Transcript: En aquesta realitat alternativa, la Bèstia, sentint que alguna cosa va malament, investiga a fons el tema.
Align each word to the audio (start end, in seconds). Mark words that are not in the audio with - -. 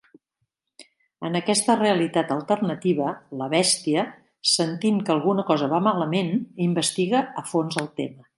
En 1.27 1.39
aquesta 1.39 1.75
realitat 1.81 2.33
alternativa, 2.35 3.11
la 3.43 3.51
Bèstia, 3.51 4.07
sentint 4.55 4.99
que 5.11 5.15
alguna 5.17 5.47
cosa 5.51 5.69
va 5.75 5.83
malament, 5.91 6.33
investiga 6.71 7.23
a 7.43 7.47
fons 7.53 7.81
el 7.85 7.93
tema. 8.03 8.27